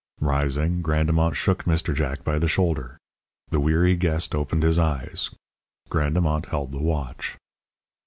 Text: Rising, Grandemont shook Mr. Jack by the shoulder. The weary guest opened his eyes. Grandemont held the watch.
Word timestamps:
Rising, 0.21 0.81
Grandemont 0.81 1.35
shook 1.35 1.65
Mr. 1.65 1.93
Jack 1.93 2.23
by 2.23 2.39
the 2.39 2.47
shoulder. 2.47 2.97
The 3.49 3.59
weary 3.59 3.95
guest 3.95 4.33
opened 4.33 4.63
his 4.63 4.79
eyes. 4.79 5.29
Grandemont 5.91 6.47
held 6.47 6.71
the 6.71 6.79
watch. 6.81 7.37